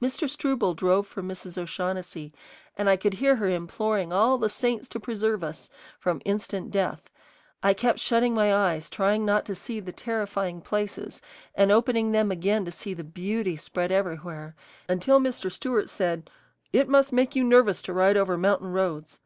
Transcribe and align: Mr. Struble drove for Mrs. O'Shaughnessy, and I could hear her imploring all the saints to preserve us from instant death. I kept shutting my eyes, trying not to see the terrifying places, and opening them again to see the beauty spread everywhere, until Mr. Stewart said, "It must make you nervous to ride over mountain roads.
Mr. 0.00 0.26
Struble 0.26 0.72
drove 0.72 1.06
for 1.06 1.22
Mrs. 1.22 1.58
O'Shaughnessy, 1.58 2.32
and 2.78 2.88
I 2.88 2.96
could 2.96 3.12
hear 3.12 3.36
her 3.36 3.50
imploring 3.50 4.14
all 4.14 4.38
the 4.38 4.48
saints 4.48 4.88
to 4.88 4.98
preserve 4.98 5.44
us 5.44 5.68
from 5.98 6.22
instant 6.24 6.70
death. 6.70 7.10
I 7.62 7.74
kept 7.74 7.98
shutting 7.98 8.32
my 8.32 8.54
eyes, 8.54 8.88
trying 8.88 9.26
not 9.26 9.44
to 9.44 9.54
see 9.54 9.78
the 9.78 9.92
terrifying 9.92 10.62
places, 10.62 11.20
and 11.54 11.70
opening 11.70 12.12
them 12.12 12.30
again 12.30 12.64
to 12.64 12.72
see 12.72 12.94
the 12.94 13.04
beauty 13.04 13.58
spread 13.58 13.92
everywhere, 13.92 14.56
until 14.88 15.20
Mr. 15.20 15.52
Stewart 15.52 15.90
said, 15.90 16.30
"It 16.72 16.88
must 16.88 17.12
make 17.12 17.36
you 17.36 17.44
nervous 17.44 17.82
to 17.82 17.92
ride 17.92 18.16
over 18.16 18.38
mountain 18.38 18.72
roads. 18.72 19.20